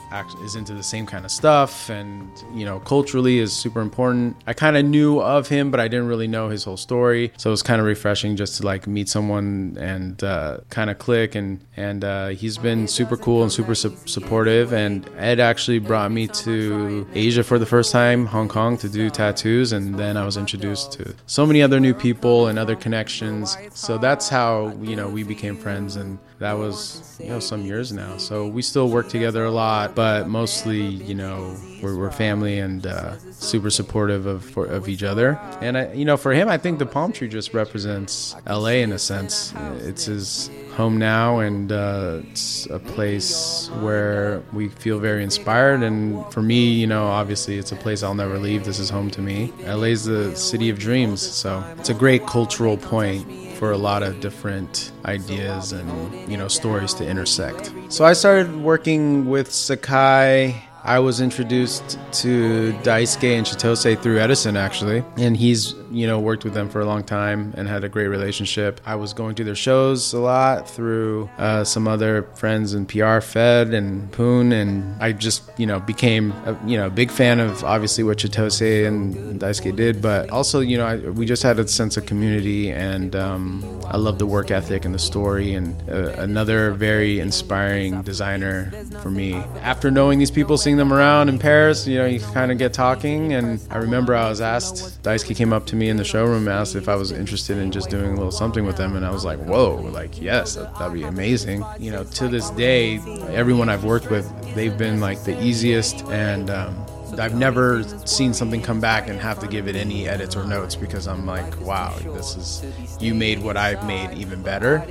[0.44, 4.36] is into the same kind of stuff and, you know, culturally is super important.
[4.46, 7.32] I kind of knew of him, but I didn't really know his whole story.
[7.36, 10.98] So it was kind of refreshing just to like meet someone and uh, kind of
[10.98, 11.34] click.
[11.34, 14.72] And, and uh, he's been super cool and super su- supportive.
[14.72, 19.10] And Ed actually brought me to Asia for the first time, Hong Kong, to do
[19.10, 19.72] tattoos.
[19.72, 23.56] And then I was introduced to so many other new people and other connections.
[23.74, 27.62] So that's how, you know, know, we became friends, and that was you know some
[27.62, 28.16] years now.
[28.16, 32.86] So we still work together a lot, but mostly you know we're, we're family and
[32.86, 35.38] uh, super supportive of for, of each other.
[35.60, 38.92] And I, you know, for him, I think the palm tree just represents LA in
[38.92, 39.52] a sense.
[39.80, 45.82] It's his home now, and uh, it's a place where we feel very inspired.
[45.82, 48.64] And for me, you know, obviously, it's a place I'll never leave.
[48.64, 49.52] This is home to me.
[49.64, 54.02] LA is the city of dreams, so it's a great cultural point for a lot
[54.02, 55.88] of different ideas and
[56.30, 57.72] you know stories to intersect.
[57.88, 60.54] So I started working with Sacai.
[60.82, 66.44] I was introduced to Daisuke and Chitose through Edison, actually, and he's you know worked
[66.44, 68.80] with them for a long time and had a great relationship.
[68.84, 73.20] I was going to their shows a lot through uh, some other friends in PR,
[73.20, 77.40] Fed and Poon, and I just you know became a, you know a big fan
[77.40, 81.58] of obviously what Chitose and Daisuke did, but also you know I, we just had
[81.58, 85.74] a sense of community, and um, I love the work ethic and the story, and
[85.88, 88.70] uh, another very inspiring designer
[89.02, 89.34] for me.
[89.62, 92.72] After knowing these people, seeing them around in Paris, you know, you kind of get
[92.72, 93.32] talking.
[93.32, 96.48] And I remember I was asked, Daisuke came up to me in the showroom and
[96.48, 98.96] asked if I was interested in just doing a little something with them.
[98.96, 101.64] And I was like, whoa, like, yes, that, would be amazing.
[101.78, 106.50] You know, to this day, everyone I've worked with, they've been like the easiest and
[106.50, 106.84] um,
[107.18, 110.74] I've never seen something come back and have to give it any edits or notes
[110.74, 112.64] because I'm like, wow, this is
[113.00, 114.84] you made what I've made even better.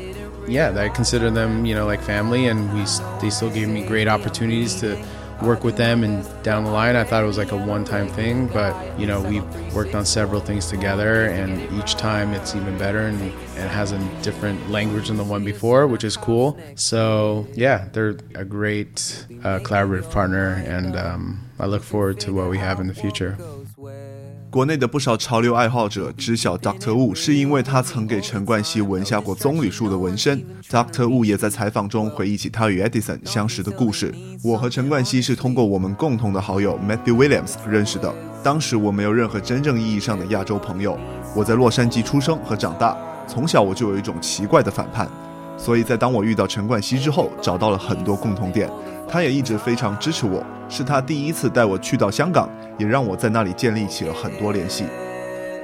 [0.47, 2.85] Yeah, I consider them, you know, like family, and we
[3.21, 5.03] they still gave me great opportunities to
[5.41, 8.47] work with them and down the line I thought it was like a one-time thing
[8.47, 9.41] but you know we
[9.73, 13.99] worked on several things together and each time it's even better and it has a
[14.21, 16.57] different language than the one before which is cool.
[16.75, 22.49] So yeah they're a great uh, collaborative partner and um, I look forward to what
[22.49, 23.37] we have in the future
[24.53, 26.91] 国内的不少潮流爱好者知晓 Dr.
[26.91, 30.45] Wu，是因为他曾给陈冠希纹下过棕榈树的纹身。
[30.69, 31.05] Dr.
[31.05, 34.13] Wu 也在采访中回忆起他与 Edison 相识的故事。
[34.43, 38.13] 我和陈冠希是通过我们共同的好友 Matthew Williams 认识的。
[38.43, 40.99] 当时我没有任何真正意义上的亚洲朋友。
[41.35, 42.95] 我在洛杉矶出生和长大，
[43.27, 45.09] 从小我就有一种奇怪的反叛。
[45.57, 48.69] 所以在当我遇到陈冠希之后，找到了很多共同点。
[49.13, 52.49] 他也一直非常支持我，是他第一次带我去到香港，
[52.79, 54.85] 也让我在那里建立起了很多联系。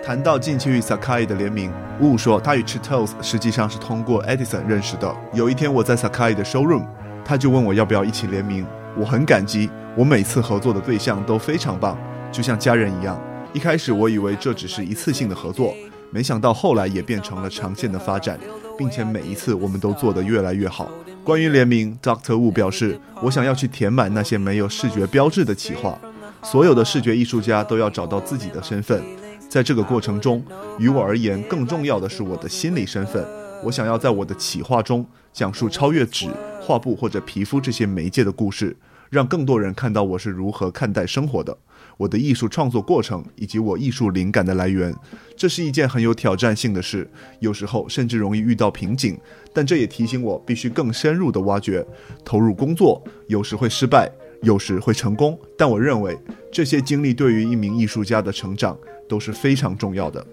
[0.04, 5.12] 谈到近期与 Sakai 的联名，Wu 说他与 Chitos 实际上是通过 Edison 认识的。
[5.34, 6.86] 有一天我在 Sakai 的 showroom，
[7.26, 8.64] 他就问我要不要一起联名，
[8.96, 9.68] 我很感激。
[9.98, 11.98] 我每次合作的对象都非常棒，
[12.32, 13.20] 就像家人一样。
[13.52, 15.74] 一开始我以为这只是一次性的合作，
[16.12, 18.38] 没想到后来也变成了长线的发展，
[18.78, 20.88] 并且每一次我们都做得越来越好。
[21.30, 22.34] 关于联名，Dr.
[22.34, 25.96] Wu 表示：“我想要去填满那些没有视觉标志的企划。
[26.42, 29.00] 所有的视觉艺术家都要找到自己的身份，
[29.48, 30.44] 在这个过程中，
[30.80, 33.24] 于我而言，更重要的是我的心理身份。
[33.64, 38.76] 我想要在我的企划中讲述超越纸、画布或者皮肤这些媒介的故事，
[39.12, 41.56] 让更多人看到我是如何看待生活的。”
[42.00, 44.96] 我的艺术创作过程以及我艺术灵感的来源，
[45.36, 47.06] 这是一件很有挑战性的事，
[47.42, 49.20] 有时候甚至容易遇到瓶颈。
[49.54, 51.86] 但这也提醒我必须更深入的挖掘、
[52.24, 54.10] 投入工作，有时会失败，
[54.44, 55.38] 有时会成功。
[55.58, 56.18] 但我认为
[56.50, 60.26] 这些经历对于一名艺术家的成长都是非常重要的。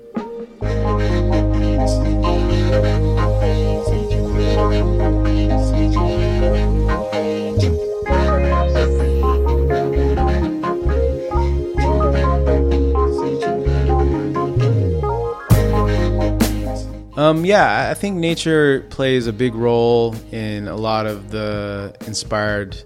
[17.26, 22.80] Um, yeah, I think nature plays a big role in a lot of the inspired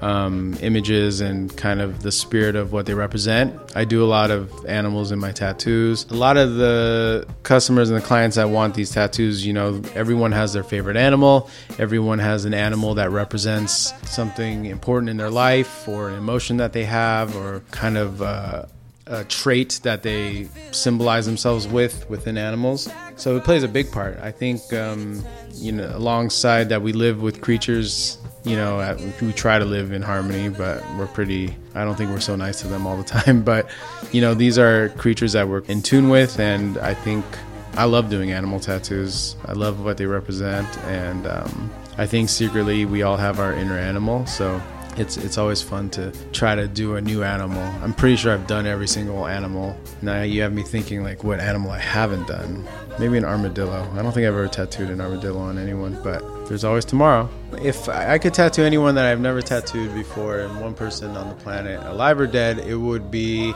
[0.00, 3.54] um, images and kind of the spirit of what they represent.
[3.76, 6.06] I do a lot of animals in my tattoos.
[6.10, 10.32] A lot of the customers and the clients that want these tattoos, you know, everyone
[10.32, 11.48] has their favorite animal.
[11.78, 16.72] Everyone has an animal that represents something important in their life or an emotion that
[16.72, 18.64] they have or kind of uh,
[19.06, 22.88] a trait that they symbolize themselves with within animals.
[23.16, 24.18] So it plays a big part.
[24.20, 28.18] I think, um, you know, alongside that, we live with creatures.
[28.44, 31.54] You know, we try to live in harmony, but we're pretty.
[31.74, 33.42] I don't think we're so nice to them all the time.
[33.42, 33.68] But,
[34.12, 37.24] you know, these are creatures that we're in tune with, and I think
[37.76, 39.36] I love doing animal tattoos.
[39.46, 43.78] I love what they represent, and um, I think secretly we all have our inner
[43.78, 44.26] animal.
[44.26, 44.60] So
[44.98, 47.62] it's it's always fun to try to do a new animal.
[47.82, 49.76] I'm pretty sure I've done every single animal.
[50.02, 52.66] Now you have me thinking like what animal I haven't done.
[52.98, 53.88] Maybe an armadillo.
[53.92, 57.28] I don't think I've ever tattooed an armadillo on anyone, but there's always tomorrow.
[57.62, 61.34] If I could tattoo anyone that I've never tattooed before and one person on the
[61.34, 63.52] planet, alive or dead, it would be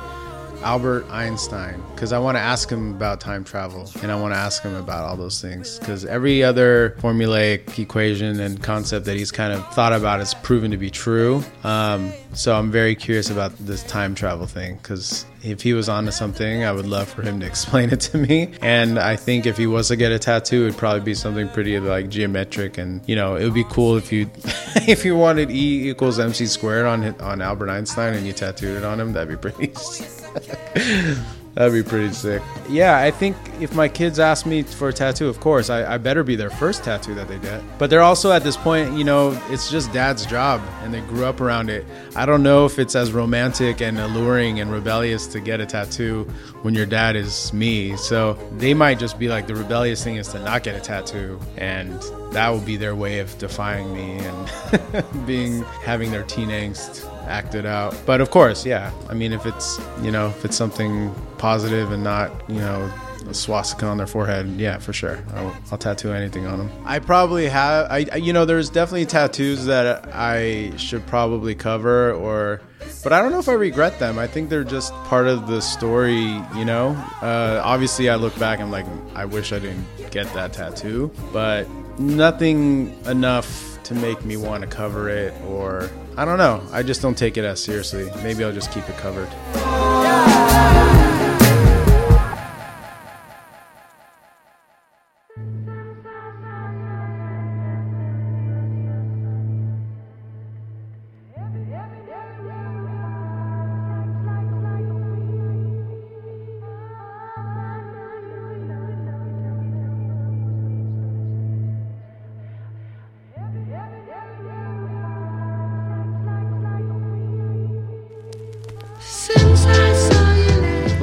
[0.62, 4.38] Albert Einstein because I want to ask him about time travel and I want to
[4.38, 9.30] ask him about all those things because every other formulaic equation and concept that he's
[9.32, 11.42] kind of thought about is proven to be true.
[11.64, 16.10] Um, so I'm very curious about this time travel thing because if he was onto
[16.10, 18.52] something, I would love for him to explain it to me.
[18.60, 21.78] And I think if he was to get a tattoo, it'd probably be something pretty
[21.80, 24.30] like geometric, and you know, it would be cool if you
[24.86, 28.84] if you wanted E equals MC squared on on Albert Einstein and you tattooed it
[28.84, 29.12] on him.
[29.12, 29.72] That'd be pretty.
[31.58, 32.40] That'd be pretty sick.
[32.68, 35.98] Yeah, I think if my kids ask me for a tattoo, of course, I, I,
[35.98, 37.64] better be their first tattoo that they get.
[37.78, 41.24] But they're also at this point, you know, it's just dad's job and they grew
[41.24, 41.84] up around it.
[42.14, 46.28] I don't know if it's as romantic and alluring and rebellious to get a tattoo
[46.62, 47.96] when your dad is me.
[47.96, 51.40] So they might just be like, the rebellious thing is to not get a tattoo.
[51.56, 52.00] And
[52.30, 57.66] that will be their way of defying me and being, having their teen angst acted
[57.66, 57.96] out.
[58.06, 58.92] But of course, yeah.
[59.08, 62.92] I mean, if it's you know if it's something positive and not you know
[63.28, 65.22] a swastika on their forehead, yeah, for sure.
[65.34, 66.70] I'll, I'll tattoo anything on them.
[66.84, 67.90] I probably have.
[67.90, 72.60] I you know there's definitely tattoos that I should probably cover or.
[73.02, 74.18] But I don't know if I regret them.
[74.18, 76.16] I think they're just part of the story,
[76.56, 76.90] you know?
[77.20, 81.12] Uh, obviously, I look back and like, I wish I didn't get that tattoo.
[81.32, 81.68] But
[81.98, 86.62] nothing enough to make me want to cover it, or I don't know.
[86.72, 88.10] I just don't take it as seriously.
[88.22, 89.28] Maybe I'll just keep it covered.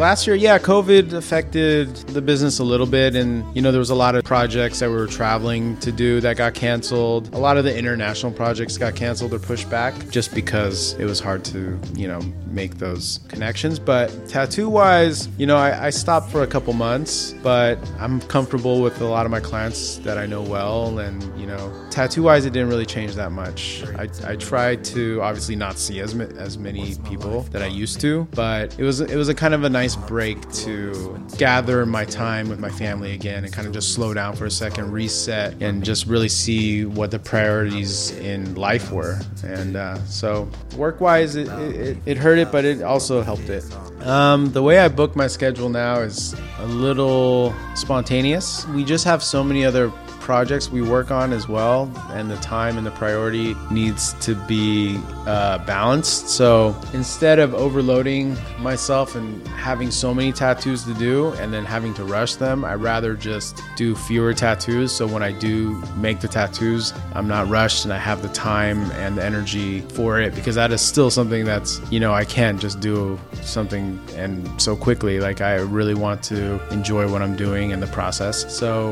[0.05, 3.15] Last year, yeah, COVID affected the business a little bit.
[3.15, 6.21] And, you know, there was a lot of projects that we were traveling to do
[6.21, 7.33] that got canceled.
[7.33, 11.19] A lot of the international projects got canceled or pushed back just because it was
[11.19, 13.79] hard to, you know, make those connections.
[13.79, 18.83] But tattoo wise, you know, I, I stopped for a couple months, but I'm comfortable
[18.83, 20.99] with a lot of my clients that I know well.
[20.99, 23.83] And, you know, tattoo wise, it didn't really change that much.
[23.97, 28.27] I, I tried to obviously not see as, as many people that I used to,
[28.35, 32.49] but it was, it was a kind of a nice break to gather my time
[32.49, 35.83] with my family again and kind of just slow down for a second, reset, and
[35.83, 39.19] just really see what the priorities in life were.
[39.43, 43.63] And uh, so, work wise, it, it, it, hurt it, but it also helped it.
[44.01, 48.67] Um, the way I book my schedule now is a little spontaneous.
[48.67, 49.91] We just have so many other
[50.25, 54.99] projects we work on as well, and the time and the priority needs to be
[55.27, 56.29] uh, balanced.
[56.29, 61.93] So instead of overloading myself and having so many tattoos to do and then having
[61.93, 64.91] to rush them, I'd rather just do fewer tattoos.
[64.91, 68.89] So when I do make the tattoos, I'm not rushed and I have the time
[68.93, 72.59] and the energy for it because that is still something that's, you know, I can't
[72.59, 75.19] just do something and so quickly.
[75.19, 78.51] Like I really want to enjoy what I'm doing in the process.
[78.57, 78.91] So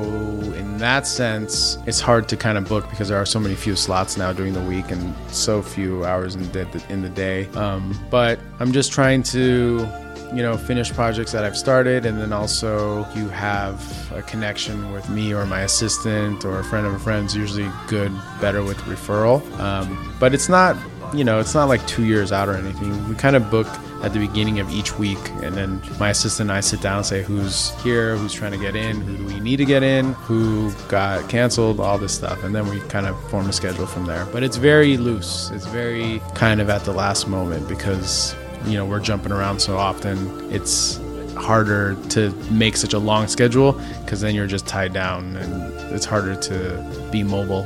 [0.62, 3.56] in that sense, sense, it's hard to kind of book because there are so many
[3.56, 7.48] few slots now during the week and so few hours in the, in the day.
[7.64, 9.88] Um, but I'm just trying to
[10.34, 13.78] you know, finish projects that I've started, and then also you have
[14.12, 18.12] a connection with me or my assistant or a friend of a friend's usually good,
[18.42, 19.40] better with referral.
[19.60, 19.88] Um,
[20.20, 20.76] but it's not,
[21.14, 22.92] you know, it's not like two years out or anything.
[23.08, 23.68] We kind of book
[24.04, 25.18] at the beginning of each week.
[25.42, 28.58] And then my assistant and I sit down and say who's here, who's trying to
[28.58, 32.44] get in, who do we need to get in, who got canceled, all this stuff.
[32.44, 34.26] And then we kind of form a schedule from there.
[34.26, 35.50] But it's very loose.
[35.52, 38.36] It's very kind of at the last moment because,
[38.66, 40.52] you know, we're jumping around so often.
[40.52, 41.00] It's
[41.38, 43.74] harder to make such a long schedule
[44.04, 47.66] because then you're just tied down and it's harder to be mobile.